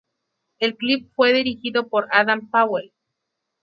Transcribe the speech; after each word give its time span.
El 0.57 0.77
clip 0.77 1.11
fue 1.13 1.31
dirigido 1.31 1.87
por 1.87 2.07
Adam 2.09 2.49
Powell. 2.49 2.91